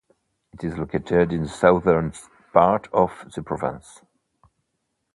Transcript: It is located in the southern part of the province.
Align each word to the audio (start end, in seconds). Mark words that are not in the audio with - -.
It 0.51 0.63
is 0.63 0.79
located 0.79 1.31
in 1.31 1.43
the 1.43 1.47
southern 1.47 2.11
part 2.53 2.87
of 2.91 3.31
the 3.35 3.43
province. 3.43 4.01